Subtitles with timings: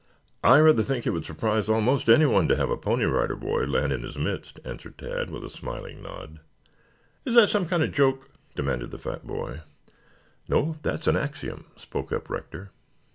[0.43, 3.93] "I rather think it would surprise almost anyone to have a Pony Rider Boy land
[3.93, 6.39] in his midst," answered Tad with a smiling nod.
[7.23, 9.59] "Is that some kind of joke?" demanded the fat boy.
[10.49, 12.71] "No, that's an axiom," spoke up Rector.